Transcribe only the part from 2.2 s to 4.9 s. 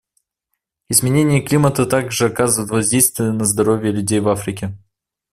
оказывает воздействие на здоровье людей в Африке.